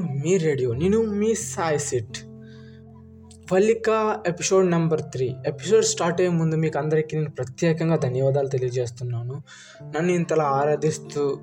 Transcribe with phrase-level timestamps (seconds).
[0.00, 0.74] మీ radio.
[0.74, 2.18] నేను మీ సాయి సిట్
[3.52, 5.34] పల్లిక episode number three.
[5.46, 9.42] Episode start అయ్యే ముందు మీకు అందరికీ నేను ప్రత్యేకంగా ధన్యవాదాలు తెలియజేస్తున్నాను.
[9.82, 11.38] నన్ను ఇంతలా ఆరాధిస్తూ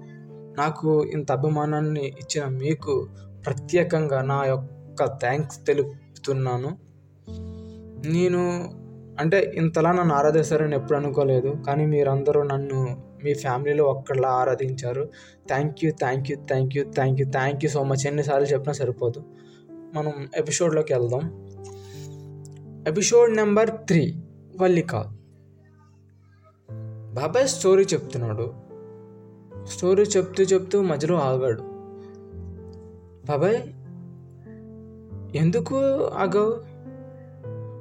[0.58, 3.08] నాకు ఇంత అభిమానాన్ని ఇచ్చిన మీకు
[3.46, 6.78] ప్రత్యేకంగా నా యొక్క థ్యాంక్స్ తెలుపుతున్నాను.
[8.08, 8.74] నేను
[9.20, 15.10] అంటే ఇంతలా నన్ను ఆరాధిస్తారని ఎప్పుడు అనుకోలేదు కానీ మీరందరూ నన్ను మీ ఫ్యామిలీలో ఒక్కళ్ళ ఆరాధించారు.
[15.48, 18.08] Thank you thank you thank you thank you thank you so much.
[18.08, 19.24] ఎన్నిసార్లు చెప్పినా సరిపోదు.
[19.72, 21.48] మనం ఎపిసోడ్లోకి వెళ్దాం.
[22.88, 24.16] Episode number three
[24.62, 24.96] Vallika.
[27.14, 28.54] బాబాయ్ స్టోరీ చెప్తున్నాడు.
[29.66, 31.62] స్టోరీ చెప్తూ చెప్తూ మధ్యలో ఆగాడు.
[33.26, 33.62] బాబాయ్
[35.38, 36.72] ఎందుకు ఆగావు?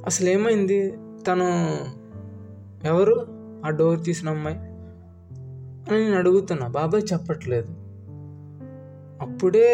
[0.06, 0.90] అసలు ఏమైంది
[1.26, 1.76] తను
[2.86, 3.26] ఎవరు?
[3.66, 4.69] ఆ డోర్ తీసిన అమ్మాయి?
[5.90, 6.68] అని నేను అడుగుతున్నా.
[6.68, 7.68] బాబాయ్ చెప్పట్లేదు.
[9.20, 9.68] అప్పుడే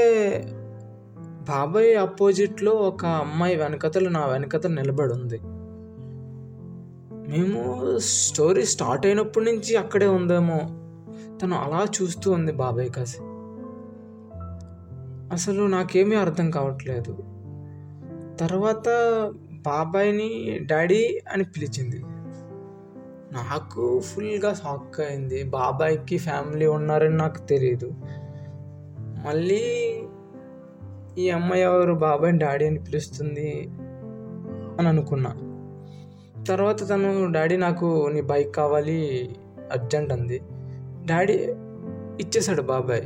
[1.48, 5.40] బాబాయ్ అపోజిట్లో ఒక అమ్మాయి వెనకతలు నా వెనకతలు నిలబడి ఉంది
[7.28, 10.58] మేము స్టోరీ స్టార్ట్ అయినప్పటి నుంచి అక్కడే ఉందేమో.
[11.38, 13.18] తను అలా చూస్తూ ఉంది బాబాయ్ కాసి.
[15.32, 17.12] అసలు నాకేమీ అర్థం కావట్లేదు.
[18.40, 18.88] తర్వాత
[19.52, 22.00] బాబాయ్ని డాడీ అని పిలిచింది.
[23.32, 25.44] నాకు ఫుల్గా షాక్ అయింది.
[25.44, 27.90] బాబాయ్కి ఫ్యామిలీ ఉన్నారని నాకు తెలియదు
[29.26, 29.62] మళ్ళీ
[31.18, 31.92] ఈ అమ్మాయి ఎవరు?
[31.92, 33.68] బాబాయ్ని డాడీ అని పిలుస్తుంది
[34.78, 35.30] అని అనుకున్నా.
[36.44, 39.30] తర్వాత తను డాడీ నాకు నీ బైక్ కావాలి
[39.72, 40.42] అర్జెంట్ అంది.
[41.04, 41.32] డాడీ
[42.20, 43.02] ఇచ్చేశాడు బాబాయ్.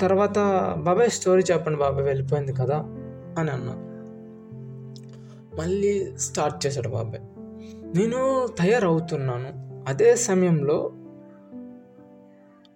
[0.00, 0.38] తర్వాత
[0.78, 2.76] బాబాయ్ స్టోరీ చెప్పండి బాబాయ్ వెళ్ళిపోయింది కదా
[3.38, 3.74] అని అన్నా.
[5.58, 7.35] మళ్ళీ స్టార్ట్ చేశాడు బాబాయ్.
[7.94, 9.66] నేను తయారవుతున్నాను.
[9.88, 10.92] అదే సమయంలో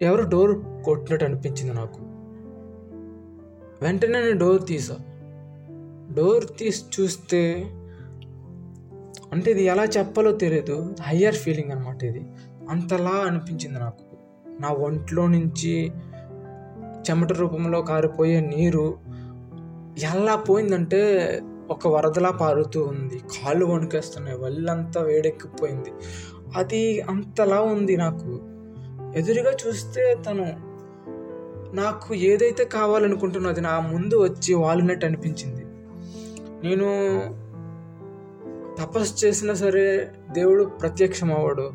[0.03, 2.01] ఎవరు డోర్ కొట్టినట్టు అనిపించింది నాకు.
[3.83, 4.97] వెంటనే నేను డోర్ తీసా.
[6.15, 7.55] డోర్ తీసి చూస్తే
[9.33, 12.27] అంటే ఇది ఎలా చెప్పాలో తెలియదు హయ్యర్ ఫీలింగ్ అనమాట ఇది.
[12.71, 14.05] అంతలా అనిపించింది నాకు.
[14.63, 15.93] నా ఒంట్లో నుంచి
[17.11, 18.99] చెమట రూపంలో కారిపోయే నీరు
[20.03, 23.19] ఎలా పోయిందంటే ఒక వరదలా పారుతూ ఉంది.
[23.19, 24.39] కాళ్ళు వణికేస్తున్నాయి.
[24.39, 25.93] వల్లంతా వేడెక్కిపోయింది.
[26.57, 28.41] అది అంతలా ఉంది నాకు.
[29.17, 30.71] ఎదురుగా చూస్తే తను
[31.77, 35.65] నాకు ఏదైతే కావాలనుకుంటున్నో అది నా ముందు వచ్చి వాలినట్టు అనిపించింది.
[36.67, 36.87] నేను
[38.79, 41.73] తపస్సు చేసినా సరే దేవుడు ప్రత్యక్షం అవ్వడు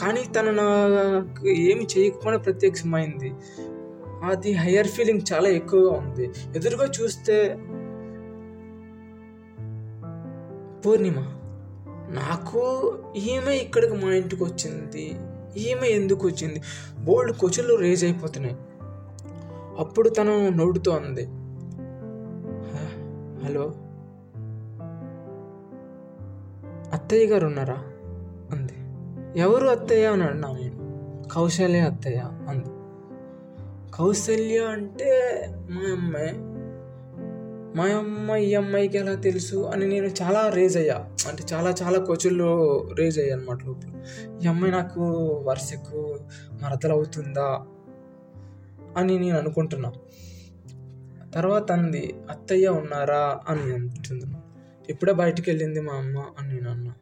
[0.00, 3.32] కానీ తను నాకు ఏమి చేయకపోయినా ప్రత్యక్షమైంది.
[4.24, 6.30] అది హయ్యర్ ఫీలింగ్ చాలా ఎక్కువగా ఉంది.
[6.56, 7.58] ఎదురుగా చూస్తే
[10.86, 11.14] పూర్ణిమ.
[12.10, 15.16] నాకు ఈమె ఇక్కడికి మా ఇంటికి వచ్చింది.
[15.56, 16.62] ఈమె ఎందుకు వచ్చింది?
[17.04, 18.56] బోల్డ్ క్వశ్చన్లు రేజ్ అయిపోతున్నాయి.
[19.78, 21.24] అప్పుడు తను నవ్వుతూ అంది
[23.46, 23.74] హలో?
[26.92, 27.74] అత్తయ్య గారు ఉన్నారా?
[28.52, 28.72] అంది.
[29.40, 32.68] ఎవరు అత్తయ్య అని అన్నా నేను కౌశల్య అత్తయ్య అంది.
[33.96, 35.10] కౌశల్య అంటే
[35.70, 36.53] మా అమ్మాయి
[37.76, 39.56] మా అమ్మ ఈ అమ్మాయికి ఎలా తెలుసు?
[39.56, 40.94] అని నేను చాలా రేజ్ అయ్యా.
[41.28, 44.04] అంటే చాలా చాలా కోచుల్లో రేజ్ అయ్యా అనమాట లోపల
[44.44, 45.02] ఈ అమ్మాయి నాకు
[45.48, 46.18] వరుసకు
[46.62, 47.66] మరదలవుతుందా
[48.96, 49.92] అని నేను అనుకుంటున్నా.
[51.34, 53.40] తర్వాత అంది అత్తయ్య ఉన్నారా?
[53.48, 54.24] అని అంటుంది.
[54.88, 56.94] ఇప్పుడే బయటికి వెళ్ళింది మా అమ్మ అని నేను అన్నా.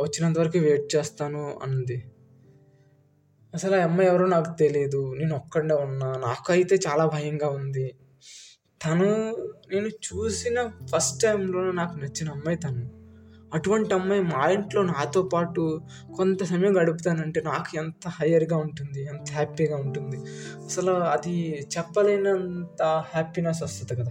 [0.00, 2.10] వచ్చినంత వరకు వెయిట్ చేస్తాను అంది.
[3.54, 6.12] అసలు ఆ అమ్మాయి ఎవరో నాకు తెలియదు నేను ఒక్కడే ఉన్నా.
[6.12, 7.94] నాకైతే చాలా భయంగా ఉంది
[8.84, 9.36] తను
[9.72, 12.96] నేను చూసిన ఫస్ట్ టైంలో నాకు నచ్చిన అమ్మాయి తను.
[13.54, 15.80] అటువంటి అమ్మాయి మా ఇంట్లో నాతో పాటు
[16.16, 20.16] కొంత సమయం గడుపుతానంటే నాకు ఎంత హయ్యర్గా ఉంటుంది ఎంత హ్యాపీగా ఉంటుంది.
[20.64, 24.10] అసలు అది చెప్పలేనంత హ్యాపీనెస్ వస్తుంది కదా.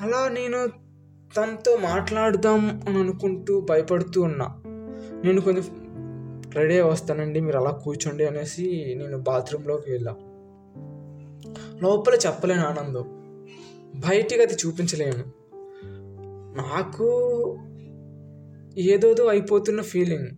[0.00, 0.66] అలా నేను
[1.36, 4.56] తనతో మాట్లాడదాం అని అనుకుంటూ భయపడుతూ ఉన్నా.
[5.24, 5.64] నేను కొంచెం
[6.54, 10.14] రెడీ వస్తానండి మీరు అలా కూర్చోండి అనేసి నేను బాత్రూంలోకి వెళ్ళా.
[11.82, 13.04] లోపల చెప్పలేను ఆనందం.
[13.94, 15.44] బయటికి అది చూపించలేను.
[16.56, 17.08] నాకు
[18.78, 20.28] ఏదోదో అయిపోతున్న ఫీలింగ్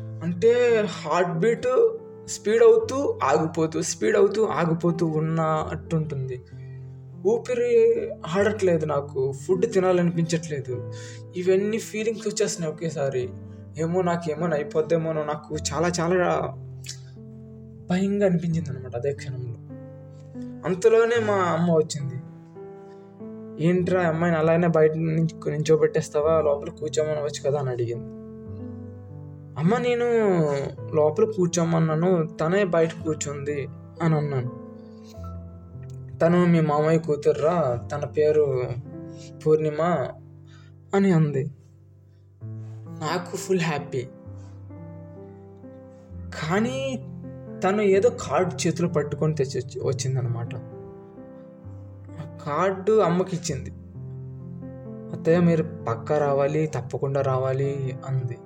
[0.00, 6.42] అంటే హార్ట్ బీట్ స్పీడ్ అవుతూ ఆగిపోతూ స్పీడ్ అవుతూ ఆగిపోతూ ఉన్నట్టుంటుంది.
[7.26, 10.92] ఊపిరి ఆడట్లేదు నాకు ఫుడ్ తినాలనిపించట్లేదు.
[11.36, 13.28] ఇవన్నీ ఫీలింగ్స్ వచ్చేస్తున్నాయి ఒకేసారి.
[13.78, 16.38] ఏమో నాకు ఏమైనా అయిపోద్దేమోనో నాకు చాలా చాలా
[17.90, 19.51] భయంగా అనిపించింది అనమాట అదే క్షణంలో.
[20.64, 22.14] అంతలోనే మా అమ్మ వచ్చింది.
[23.64, 26.40] ఏంట్రా అమ్మాయిని అలానే బయట నుంచి నించోబెట్టేస్తావా?
[26.40, 27.58] లోపల కూర్చోమనవచ్చు కదా?
[27.58, 28.04] అని అడిగింది.
[29.58, 30.04] అమ్మ నేను
[30.94, 32.26] లోపల కూర్చోమన్నాను.
[32.26, 33.66] తనే బయట కూర్చుంది
[34.02, 34.62] అని అన్నాను.
[36.18, 37.88] తను మీ మామయ్య కూతుర్రా?
[37.92, 38.62] తన పేరు
[39.46, 40.08] పూర్ణిమ?
[40.94, 41.50] అని అంది.
[43.00, 44.08] నాకు ఫుల్ హ్యాపీ.
[46.42, 47.06] కానీ
[47.64, 50.54] తను ఏదో కార్డు చేతిలో పట్టుకొని తెచ్చి వచ్చింది వచ్చిందనమాట
[52.46, 53.72] కార్డు అమ్మకి ఇచ్చింది
[55.16, 58.38] అత్తయ్య మీరు పక్క రావాలి తప్పకుండా రావాలి అంది.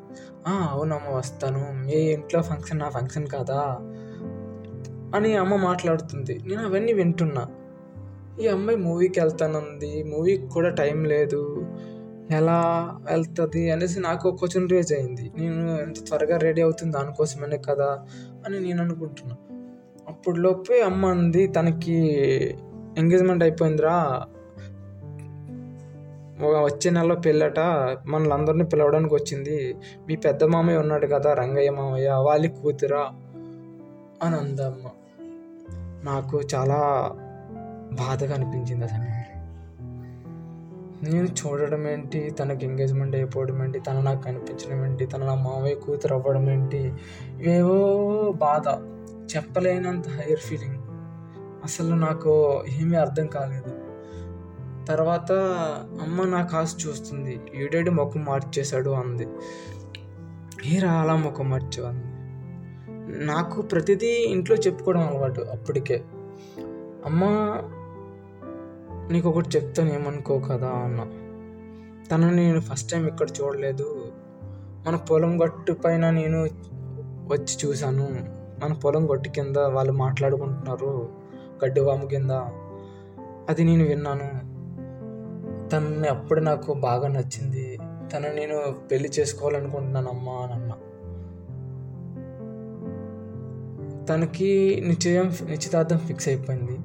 [0.46, 1.66] అవునమ్మ వస్తాను.
[1.72, 3.76] మీ ఇంట్లో ఫంక్షన్ నా ఫంక్షన్ కాదా?
[5.16, 6.40] అని అమ్మ మాట్లాడుతుంది.
[6.46, 7.48] నేను అవన్నీ వింటున్నా.
[8.40, 10.02] ఈ అమ్మాయి మూవీకి వెళ్తానంది.
[10.02, 11.65] మూవీకి కూడా టైం లేదు.
[12.30, 12.58] ఎలా
[13.10, 15.32] వెళ్తుంది అనేసి నాకు క్వశ్చన్ రేజ్ అయింది.
[15.36, 17.98] నేను ఎంత త్వరగా రెడీ అవుతుంది దానికోసమనే కదా
[18.46, 19.36] అని నేను అనుకుంటున్నా.
[20.08, 21.96] అప్పుడు లోపే అమ్మ అంది తనకి
[22.98, 24.22] ఎంగేజ్మెంట్ అయిపోయిందిరా.
[26.40, 27.60] వచ్చే నెలలో పెళ్ళట
[28.06, 29.76] మనల్ని అందరినీ పిలవడానికి వచ్చింది.
[30.08, 33.08] మీ పెద్ద మామయ్య ఉన్నాడు కదా రంగయ్య మామయ్య వాళ్ళ కూతురా
[34.22, 34.88] అని అందమ్మ
[36.04, 37.10] నాకు చాలా
[37.92, 39.35] బాధగా అనిపించింది ఆ సమయంలో.
[41.02, 42.30] నేను చూడడం ఏంటి?
[42.30, 43.80] తనకి ఎంగేజ్మెంట్ అయిపోవడం ఏంటి?
[43.80, 45.06] తను నాకు కనిపించడం ఏంటి?
[45.06, 46.92] తన నా మామయ్య కూతురు అవ్వడం ఏంటి?
[47.40, 48.96] ఇవేవో బాధ.
[49.36, 50.76] చెప్పలేనంత హైయర్ ఫీలింగ్
[51.64, 53.76] అసలు నాకు ఏమీ అర్థం కాలేదు.
[54.84, 55.32] తర్వాత
[56.02, 57.40] అమ్మ నా కాసు చూస్తుంది.
[57.54, 59.28] ఈడేడి ముఖం మార్చేశాడు అంది.
[60.62, 62.04] హీరా అలా ముఖం మార్చావు అంది.
[63.26, 66.04] నాకు ప్రతిదీ ఇంట్లో చెప్పుకోవడం అలవాటు అప్పటికే.
[67.04, 67.24] అమ్మ
[69.10, 71.04] నీకు ఒకటి చెప్తాను ఏమనుకో కదా అన్న.
[72.12, 74.12] తనని నేను ఫస్ట్ టైం ఇక్కడ చూడలేదు.
[74.86, 76.42] మన పొలం గట్టు పైన నేను
[77.28, 78.08] వచ్చి చూశాను.
[78.64, 81.08] మన పొలం గట్టు కింద వాళ్ళు మాట్లాడుకుంటున్నారు
[81.64, 82.30] గడ్డివాము కింద.
[83.48, 84.56] అది నేను విన్నాను.
[85.68, 87.78] తనని అప్పుడు నాకు బాగా నచ్చింది.
[88.12, 90.72] తను నేను పెళ్ళి చేసుకోవాలనుకుంటున్నాను అమ్మా అని అన్న.
[94.06, 96.78] తనకి నిశ్చయం నిశ్చితార్థం ఫిక్స్ అయిపోయింది.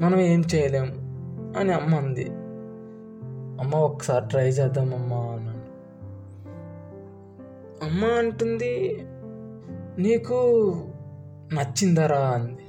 [0.00, 1.01] మనం ఏం చేయలేం.
[1.56, 2.24] అని అమ్మ అంది.
[3.64, 5.62] అమ్మ ఒకసారి ట్రై చేద్దాం అన్నాను.
[7.84, 8.98] అమ్మ అంటుంది
[9.98, 10.34] నీకు
[11.52, 12.64] నచ్చిందరా అంది.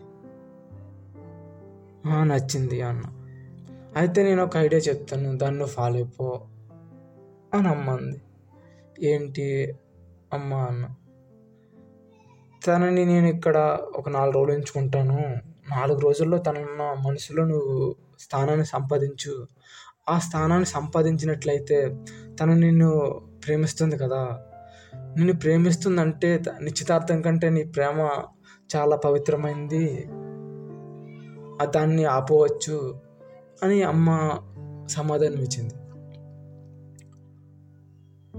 [2.10, 3.02] "ఆ, నచ్చింది అన్న.
[3.96, 6.42] అయితే నేను ఒక ఐడియా చెప్తాను దాన్ని నువ్వు ఫాలో అయిపో
[7.54, 8.22] అని అమ్మ అంది.
[9.08, 9.76] ఏంటి
[10.34, 10.88] అమ్మ అన్న?
[12.68, 15.14] తనని నేను ఇక్కడ ఒక నాలుగు రోజులు ఉంచుకుంటాను.
[15.72, 16.66] నాలుగు రోజుల్లో తన
[17.06, 19.48] మనసులో నువ్వు స్థానాన్ని సంపాదించు.
[20.10, 22.06] ఆ స్థానాన్ని సంపాదించినట్లయితే
[22.42, 24.40] తను నిన్ను ప్రేమిస్తుంది కదా.
[24.96, 28.24] నిన్ను ప్రేమిస్తుందంటే నిశ్చితార్థం కంటే నీ ప్రేమ
[28.76, 30.06] చాలా పవిత్రమైంది.
[31.64, 33.02] దాన్ని ఆపవచ్చు
[33.64, 34.38] అని అమ్మ
[34.88, 35.74] సమాధానం ఇచ్చింది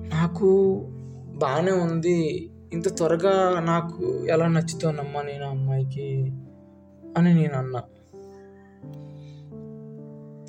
[0.08, 0.80] నాకు
[1.36, 2.50] బాగానే ఉంది.
[2.72, 6.32] ఇంత త్వరగా నాకు ఎలా నచ్చుతానమ్మా నేను అమ్మాయికి
[7.16, 7.82] అని నేను అన్నా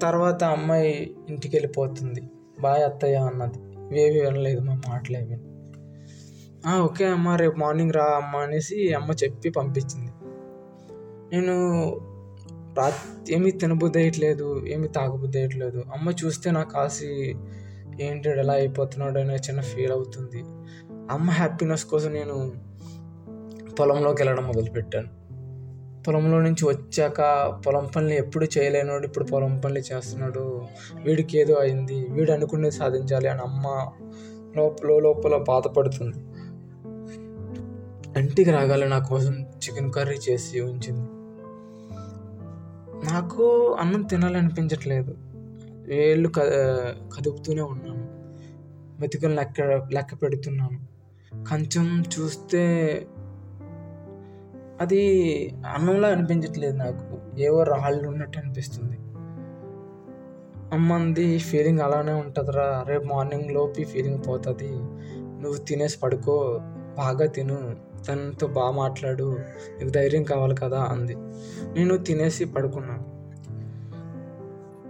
[0.01, 2.21] తర్వాత అమ్మాయి ఇంటికి వెళ్ళిపోతుంది
[2.61, 3.59] బాయ్ అత్తయ్య అన్నది.
[3.91, 5.37] ఇవేవి వినలేదు మా మాటలేవి
[6.81, 10.11] ఓకే అమ్మ రేపు మార్నింగ్ రా అమ్మ అనేసి అమ్మ చెప్పి పంపించింది.
[11.35, 11.55] నేను
[12.77, 12.93] రా
[13.29, 17.35] ఏమీ తినబుద్ధి వేయట్లేదు ఏమీ తాగబుద్ధి వేయట్లేదు అమ్మ చూస్తే నాకు కాసి
[18.01, 20.43] ఏంటి ఎలా అయిపోతున్నాడు అనే చిన్న ఫీల్ అవుతుంది.
[21.11, 22.53] అమ్మ హ్యాపీనెస్ కోసం నేను
[23.79, 25.24] పొలంలోకి వెళ్ళడం మొదలుపెట్టాను.
[26.07, 30.61] పొలంలో నుంచి వచ్చాక పొలం పనులు ఎప్పుడు చేయలేనోడు ఇప్పుడు పొలం పనులు చేస్తున్నాడు.
[31.03, 33.91] వీడికి ఏదో అయింది వీడు అనుకునేది సాధించాలి అని అమ్మ
[34.57, 36.17] లోపల లోపల బాధపడుతుంది.
[38.19, 41.09] ఇంటికి రాగాలి నా కోసం చికెన్ కర్రీ చేసి ఉంచింది.
[43.13, 45.15] నాకు అన్నం తినాలనిపించట్లేదు.
[45.87, 46.39] వేళ్ళు క
[47.17, 48.07] కదుపుతూనే ఉన్నాను.
[49.01, 49.61] మెతుకులు లెక్క
[49.93, 50.95] లెక్క పెడుతున్నాను.
[51.49, 52.61] కొంచెం చూస్తే
[54.81, 55.01] అది
[55.67, 57.39] అన్నంలా అనిపించట్లేదు నాకు.
[57.39, 58.97] ఏవో రాళ్ళు ఉన్నట్టు అనిపిస్తుంది.
[60.73, 64.69] అమ్మంది ఫీలింగ్ అలానే ఉంటుందిరా రేపు మార్నింగ్ లోపు ఈ ఫీలింగ్ పోతుంది.
[65.41, 66.59] నువ్వు తినేసి పడుకో
[66.97, 67.75] బాగా తిను
[68.07, 69.37] తనతో బాగా మాట్లాడు
[69.79, 71.15] నీకు ధైర్యం కావాలి కదా అంది.
[71.73, 73.15] నేను తినేసి పడుకున్నాను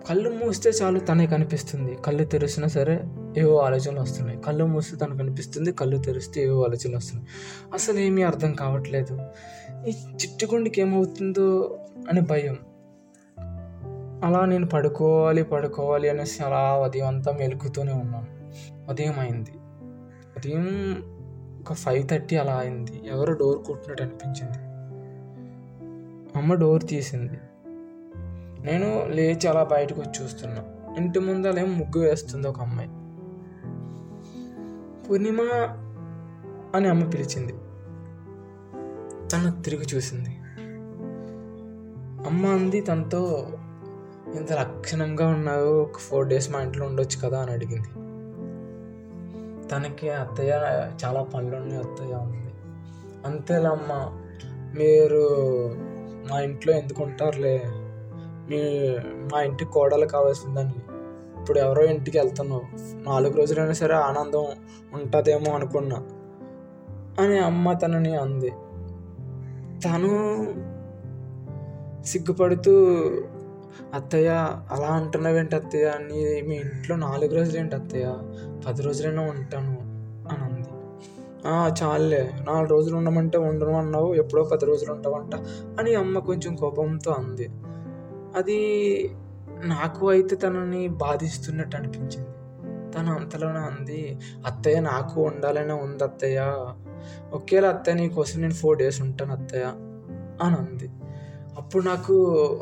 [0.09, 1.97] కళ్ళు మూస్తే చాలు తనే కనిపిస్తుంది.
[2.05, 3.03] కళ్ళు తెరిచినా సరే
[3.37, 4.39] ఏవో ఆలోచనలు వస్తున్నాయి.
[4.41, 7.27] కళ్ళు మూస్తే తనకు కనిపిస్తుంది కళ్ళు తెరిస్తే ఏవో ఆలోచనలు వస్తున్నాయి.
[7.73, 9.19] అసలు ఏమీ అర్థం కావట్లేదు.
[9.87, 12.57] ఈ చిట్టుకుండికి ఏమవుతుందో అని భయం.
[14.23, 18.27] అలా నేను పడుకోవాలి పడుకోవాలి అనేసి అలా ఉదయం అంతా మెలుకుతూనే ఉన్నాను.
[18.91, 19.51] ఉదయం అయింది.
[20.37, 20.67] ఉదయం
[21.61, 23.01] ఒక ఫైవ్ థర్టీ అలా అయింది.
[23.07, 24.57] ఎవరో డోర్ కొట్టినట్టు అనిపించింది.
[26.37, 27.37] అమ్మ డోర్ తీసింది.
[28.65, 30.63] నేను లేచి అలా బయటకు వచ్చి చూస్తున్నా.
[30.97, 32.89] ఇంటి ముందలేం ముగ్గు వేస్తుంది ఒక అమ్మాయి.
[35.07, 35.41] పూర్ణిమ
[36.75, 37.53] అని అమ్మ పిలిచింది.
[39.31, 40.29] తను తిరిగి చూసింది.
[42.29, 43.49] అమ్మ అంది తనతో
[44.35, 45.65] ఇంత లక్షణంగా ఉన్నావు?
[45.65, 47.41] ఒక ఫోర్ డేస్ మా ఇంట్లో ఉండొచ్చు కదా?
[47.41, 47.87] అని అడిగింది.
[49.69, 50.51] తనకి అత్తయ్య
[51.05, 52.53] చాలా పనులు ఉన్నాయి అత్తయ్య ఉంది
[53.25, 54.19] అంతేలా అమ్మ
[54.77, 55.29] మీరు
[56.31, 57.61] మా ఇంట్లో ఎందుకు ఉంటారులే?
[58.49, 58.95] మీ
[59.33, 60.73] మా ఇంటికి కోడలు కావాల్సిందని.
[61.41, 62.61] ఇప్పుడు ఎవరో ఇంటికి వెళ్తున్నావు.
[63.03, 64.45] నాలుగు రోజులైనా సరే ఆనందం
[64.93, 65.95] ఉంటుందేమో అనుకున్నా
[67.23, 68.51] అని అమ్మ తనని అంది.
[69.85, 70.11] తను
[72.05, 72.71] సిగ్గుపడుతూ
[73.93, 74.29] అత్తయ్య
[74.71, 75.93] అలా అంటున్నావేంటి అత్తయ్య?
[75.97, 78.13] నీ మీ ఇంట్లో నాలుగు రోజులు ఏంటి అత్తయ్య?
[78.67, 79.77] పది రోజులైనా ఉంటాను
[80.29, 80.69] అని అంది
[81.83, 82.31] చాలులే.
[82.47, 84.13] నాలుగు రోజులు ఉండమంటే ఉండను అన్నావు.
[84.13, 85.35] ఎప్పుడో పది రోజులు ఉంటావంట
[85.79, 87.49] అని అమ్మ కొంచెం కోపంతో అంది.
[88.35, 88.59] అది
[89.63, 92.27] నాకు అయితే తనని బాధిస్తున్నట్టు అనిపించింది.
[92.91, 96.39] తను అంతలోనే అంది అత్తయ్య నాకు ఉండాలనే ఉంది అత్తయ్య.
[97.31, 99.63] ఒకేలా అత్తయ్య నీ కోసం నేను ఫోర్ డేస్ ఉంటాను అత్తయ్య
[100.41, 100.89] అని అంది.
[101.55, 102.13] అప్పుడు నాకు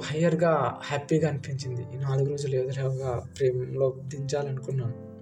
[0.04, 1.82] హయ్యర్గా హ్యాపీగా అనిపించింది.
[1.82, 5.14] ఈ నాలుగు రోజులు ఎదురుగా ప్రేమలో దించాలనుకున్నాను.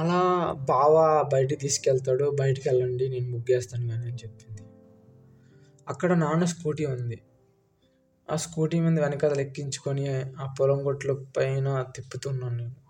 [0.00, 2.36] అలా బావ బయటికి తీసుకెళ్తాడు.
[2.40, 4.62] బయటికి వెళ్ళండి నేను ముగ్గేస్తాను కానీ అని చెప్పింది.
[5.88, 7.22] అక్కడ నాన్న స్కూటీ ఉంది.
[8.32, 12.88] ఆ స్కూటీ మీద వెనకాల ఎక్కించుకొని ఆ పొలం గొట్ల పైన తిప్పుతున్నాను నేను.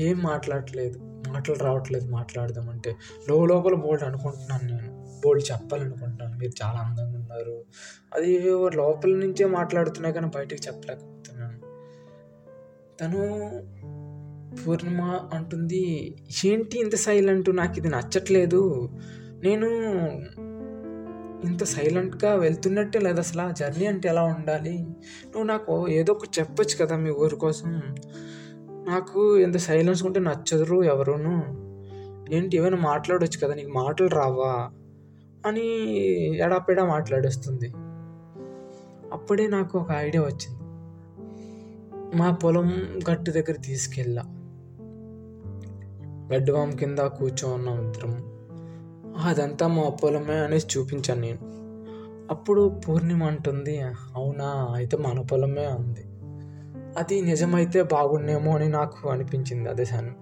[0.00, 1.11] ఏం మాట్లాడట్లేదు.
[1.28, 2.96] మాటలు రావట్లేదు మాట్లాడదామంటే
[3.28, 5.02] లోపల బోల్డ్ అనుకుంటున్నాను నేను.
[5.24, 6.38] బోల్డ్ చెప్పాలనుకుంటున్నాను.
[6.38, 7.64] మీరు చాలా అందంగా ఉన్నారు.
[8.14, 8.38] అది
[8.74, 11.72] లోపల నుంచే మాట్లాడుతున్నా కానీ బయటికి చెప్పలేకపోతున్నాను.
[13.00, 13.22] తను
[14.66, 16.14] పూర్ణిమ అంటుంది
[16.44, 17.56] ఏంటి ఇంత సైలెంట్?
[17.56, 18.90] నాకు ఇది నచ్చట్లేదు.
[19.42, 19.66] నేను
[21.44, 23.40] ఇంత సైలెంట్గా వెళ్తున్నట్టే లేదు అసలు.
[23.40, 24.78] ఆ జర్నీ అంటే ఎలా ఉండాలి?
[25.26, 27.82] నువ్వు నాకు ఏదో ఒకటి చెప్పొచ్చు కదా మీ ఊరి కోసం.
[28.88, 31.42] నాకు ఎంత సైలెన్స్ ఉంటే నచ్చదురు ఎవరును.
[32.34, 34.70] ఏంటి ఏమైనా మాట్లాడవచ్చు కదా నీకు మాటలు రావా?
[35.46, 35.66] అని
[36.36, 37.72] ఎడాపెడా మాట్లాడేస్తుంది.
[39.12, 40.62] అప్పుడే నాకు ఒక ఐడియా వచ్చింది.
[42.16, 42.72] మా పొలం
[43.10, 44.22] గట్టు దగ్గర తీసుకెళ్ళా.
[46.34, 48.32] గడ్డివాం కింద కూర్చోన్నాం ఇద్దరం
[49.24, 51.38] అదంతా మా పొలమే అనేసి చూపించాను నేను.
[52.30, 53.80] అప్పుడు పూర్ణిమ అంటుంది
[54.14, 56.04] అవునా అయితే మన పొలమే అంది.
[56.98, 60.12] అది నిజమైతే బాగుండేమో అని నాకు అనిపించింది అదే సాను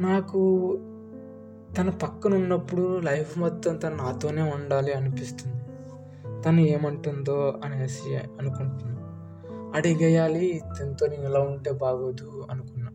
[0.00, 0.78] నాకు
[1.78, 5.56] తన పక్కన ఉన్నప్పుడు లైఫ్ మొత్తం తను నాతోనే ఉండాలి అనిపిస్తుంది.
[6.42, 9.04] తను ఏమంటుందో అనేసి అనుకుంటున్నాను
[9.76, 12.88] అడిగేయాలి తనతో నేను ఎలా ఉంటే బాగోదు అనుకున్నా.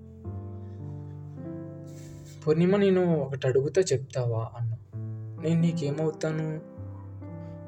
[2.47, 4.49] పూర్ణిమ నేను ఒకటి అడుగుతా చెప్తావా?
[4.59, 4.75] అన్న.
[5.43, 6.59] నేను నీకేమవుతాను?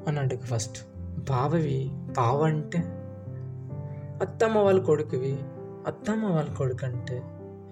[0.08, 0.86] అని అడుగు ఫస్ట్.
[1.30, 3.01] బావవి బావ అంటే
[4.22, 5.38] అత్తమ్మ వాళ్ళ కొడుకువి.
[5.86, 7.22] అత్తమ్మ వాళ్ళ కొడుకు అంటే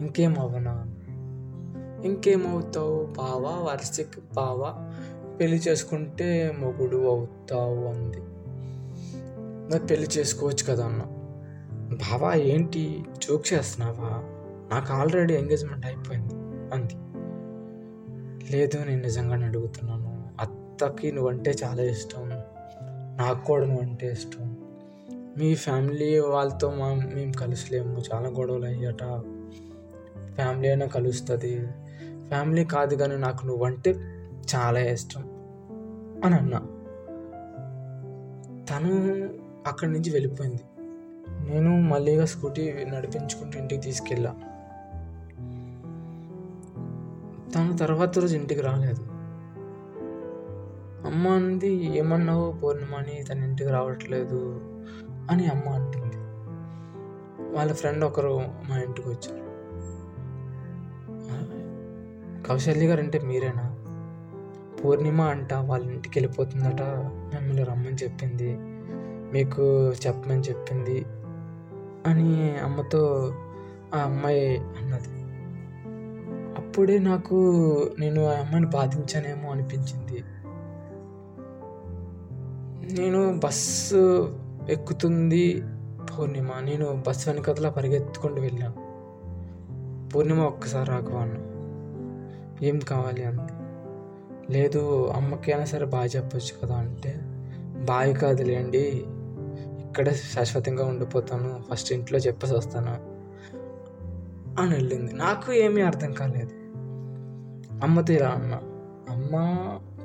[0.01, 0.87] ఇంకేమవ్వనా?
[2.05, 3.05] ఇంకేమవుతావు?
[3.05, 4.93] బావా వర్షకి బావా
[5.41, 8.19] పెళ్ళి చేసుకుంటే మొగుడు అవుతావు అంది.
[9.73, 11.03] నాకు పెళ్ళి చేసుకోవచ్చు కదా అన్న.
[11.95, 13.05] బావా ఏంటి?
[13.19, 14.23] జోక్ చేస్తున్నావా?
[14.73, 16.35] నాకు ఆల్రెడీ ఎంగేజ్మెంట్ అయిపోయింది
[16.75, 16.95] అంది.
[18.53, 20.29] లేదు నేను నిజంగానే అడుగుతున్నాను.
[20.41, 22.31] అత్తకి నువ్వంటే చాలా ఇష్టం.
[23.19, 24.60] నాకు కూడా నువ్వంటే ఇష్టం.
[25.41, 28.03] మీ ఫ్యామిలీ వాళ్ళతో మా మేము కలిసిలేము.
[28.15, 29.03] చాలా గొడవలు అయ్యాట.
[30.35, 31.67] ఫ్యామిలీ అయినా కలుస్తుంది.
[32.29, 33.91] ఫ్యామిలీ కాదు కానీ నాకు నువ్వంటే
[34.55, 35.21] చాలా ఇష్టం
[36.25, 36.59] అని అన్నా.
[38.71, 39.15] తను
[39.67, 40.61] అక్కడి నుంచి వెళ్ళిపోయింది.
[41.51, 44.35] నేను మళ్ళీగా స్కూటీ నడిపించుకుంటూ ఇంటికి తీసుకెళ్ళా.
[47.55, 49.07] తను తర్వాత రోజు ఇంటికి రాలేదు.
[51.07, 52.53] అమ్మ అంది ఏమన్నావు?
[52.53, 54.61] పూర్ణిమ అని తన ఇంటికి రావట్లేదు.
[55.31, 56.17] అని అమ్మ అంటుంది.
[57.57, 59.51] వాళ్ళ ఫ్రెండ్ ఒకరు మా ఇంటికి వచ్చారు.
[62.49, 63.77] కౌశల్య గారు అంటే మీరేనా?
[64.85, 68.57] పూర్ణిమ అంట వాళ్ళ ఇంటికి వెళ్ళిపోతుందట మిమ్మల్ని రమ్మని చెప్పింది
[69.33, 71.05] మీకు చెప్పమని చెప్పింది
[72.07, 73.35] అని అమ్మతో
[73.95, 75.21] ఆ అమ్మాయి అన్నది.
[76.63, 77.35] అప్పుడే నాకు
[77.99, 80.25] నేను ఆ అమ్మాయిని బాధించానేమో అనిపించింది.
[83.01, 84.35] నేను బస్సు
[84.71, 85.63] ఎక్కుతుంది
[86.11, 86.51] పూర్ణిమ.
[86.61, 88.91] నేను బస్సు వెనకతలా పరిగెత్తుకుంటూ వెళ్ళాను
[90.09, 91.39] పూర్ణిమ ఒక్కసారి రాకవాను
[92.65, 93.53] ఏం కావాలి అంది.
[94.53, 97.21] లేదు అమ్మకైనా సరే బాగా చెప్పొచ్చు కదా అంటే
[97.85, 99.05] బావి కాదులేండి
[99.85, 102.93] ఇక్కడే శాశ్వతంగా ఉండిపోతాను ఫస్ట్ ఇంట్లో చెప్పేసి వస్తాను
[104.61, 105.13] అని వెళ్ళింది.
[105.13, 106.55] నాకు ఏమీ అర్థం కాలేదు.
[107.85, 108.55] అమ్మతో ఇలా అన్న.
[109.11, 109.35] అమ్మ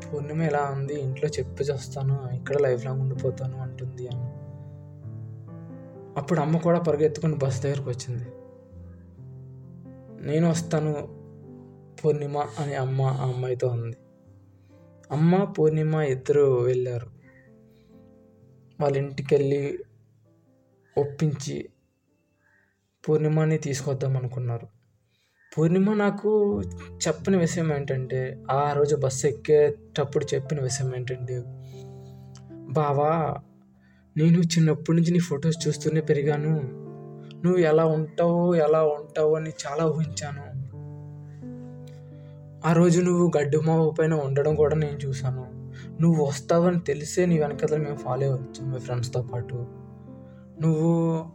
[0.05, 4.25] పూర్ణిమ ఎలా ఉంది ఇంట్లో చెప్పేసి వస్తాను ఇక్కడ లైఫ్ లాంగ్ ఉండిపోతాను అంటుంది అన్న
[6.17, 8.25] అప్పుడు అమ్మ కూడా పరిగెత్తుకుని బస్సు దగ్గరకు వచ్చింది.
[10.27, 10.93] నేను వస్తాను
[12.03, 13.98] పూర్ణిమ అని అమ్మ ఆ అమ్మాయితో ఉంది
[15.12, 17.07] అమ్మ పూర్ణిమ ఇద్దరు వెళ్ళారు.
[18.81, 19.79] వాళ్ళ ఇంటికి వెళ్ళి
[20.98, 21.69] ఒప్పించి
[23.10, 24.67] పూర్ణిమని తీసుకొద్దాం అనుకున్నారు.
[25.57, 26.62] పూర్ణిమ నాకు
[27.07, 31.43] చెప్పిన విషయం ఏంటంటే ఆ రోజు బస్సు ఎక్కేటప్పుడు చెప్పిన విషయం ఏంటంటే
[32.74, 33.36] బావా
[34.17, 36.50] నేను చిన్నప్పటి నుంచి నీ ఫొటోస్ చూస్తూనే పెరిగాను.
[37.45, 40.55] నువ్వు ఎలా ఉంటావు ఎలా ఉంటావు అని చాలా ఊహించాను.
[42.67, 45.72] ఆ రోజు నువ్వు గడ్డుమావు పైన ఉండడం కూడా నేను చూశాను.
[46.01, 49.55] నువ్వు వస్తావని తెలిసే నీ వెనకాల మేము ఫాలో అవ్వచ్చు మీ ఫ్రెండ్స్తో పాటు.
[50.62, 51.25] నువ్వు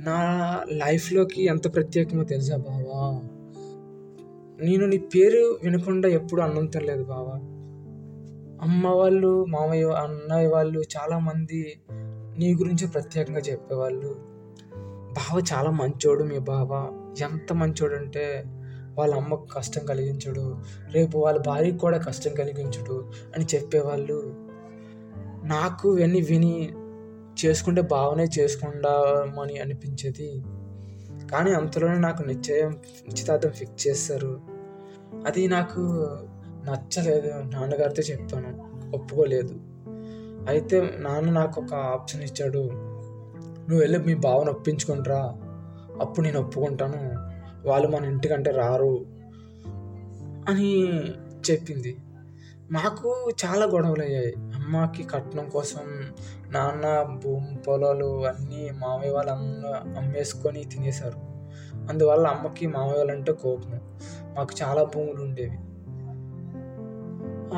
[0.00, 0.20] నా
[0.68, 3.28] లైఫ్లోకి ఎంత ప్రత్యేకమో తెలుసా బావా?
[4.66, 7.40] నేను నీ పేరు వినకుండా ఎప్పుడు అన్నం తినలేదు బావా.
[8.62, 11.80] అమ్మ వాళ్ళు మామయ్య అన్నయ్య వాళ్ళు చాలామంది
[12.38, 14.16] నీ గురించి ప్రత్యేకంగా చెప్పేవాళ్ళు.
[15.12, 16.98] బావ చాలా మంచోడు మీ బావ.
[17.22, 18.44] ఎంత మంచోడు అంటే
[18.98, 20.56] వాళ్ళ అమ్మకు కష్టం కలిగించడు.
[20.92, 24.34] రేపు వాళ్ళ భార్యకి కూడా కష్టం కలిగించడు అని చెప్పేవాళ్ళు.
[25.44, 26.72] నాకు ఇవన్నీ విని
[27.44, 30.42] చేసుకుంటే బావనే చేసుకుందామని అనిపించేది.
[31.32, 32.70] కానీ అంతలోనే నాకు నిశ్చయం
[33.08, 34.40] నిశ్చితార్థం ఫిక్స్ చేస్తారు
[35.26, 35.80] అది నాకు
[36.64, 37.28] నచ్చలేదు.
[37.28, 38.72] నాన్నగారితో చెప్పాను.
[38.96, 39.71] ఒప్పుకోలేదు.
[40.48, 42.70] అయితే నాన్న నాకు ఒక ఆప్షన్ ఇచ్చాడు.
[43.68, 45.36] నువ్వు వెళ్ళి మీ బావను ఒప్పించుకుంటారా.
[46.00, 47.32] అప్పుడు నేను ఒప్పుకుంటాను.
[47.68, 49.06] వాళ్ళు మన ఇంటికంటే రారు
[50.48, 51.00] అని
[51.50, 51.96] చెప్పింది.
[52.70, 55.80] మాకు చాలా గొడవలు అయ్యాయి అమ్మకి కట్నం కోసం
[56.52, 59.66] నాన్న భూమి పొలాలు అన్నీ మామయ్య వాళ్ళు అమ్మ
[59.98, 61.32] అమ్మేసుకొని తినేశారు.
[61.90, 63.80] అందువల్ల అమ్మకి మామయ్య వాళ్ళంటే కోపం.
[64.34, 65.58] మాకు చాలా భూములు ఉండేవి.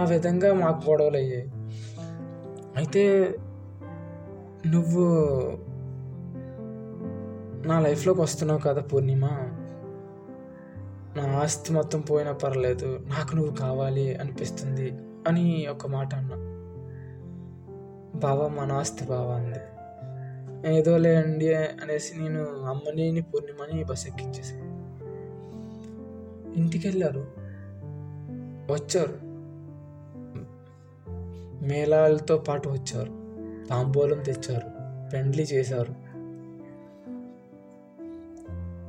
[0.01, 1.53] ఆ విధంగా మాకు గొడవలు అయ్యాయి
[2.77, 3.35] అయితే
[4.67, 5.05] నువ్వు
[7.67, 9.27] నా లైఫ్లోకి వస్తున్నావు కదా పూర్ణిమ.
[11.17, 14.93] నా ఆస్తి మొత్తం పోయినా పర్లేదు నాకు నువ్వు కావాలి అనిపిస్తుంది
[15.29, 16.37] అని ఒక మాట అన్నా.
[18.19, 19.59] బావా మన ఆస్తి బావా అంది.
[20.77, 24.75] ఏదోలే అండి అనేసి నేను అమ్మని పూర్ణిమని బస్ ఎక్కించేసాను
[26.57, 27.27] ఇంటికి వెళ్ళారు
[28.73, 29.34] వచ్చారు.
[31.65, 33.25] మేళాలతో పాటు వచ్చారు.
[33.69, 34.71] తాంబూలం తెచ్చారు.
[35.13, 35.93] పెండ్లి చేశారు.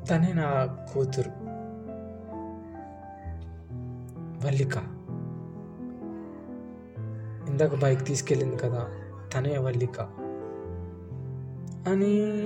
[0.06, 1.32] తనే నా కూతురు.
[4.48, 4.78] వల్లిక.
[7.50, 8.88] ఇందాక బైక్ తీసుకెళ్ళింది కదా
[9.34, 10.02] తనే వల్లిక.
[11.90, 12.42] అని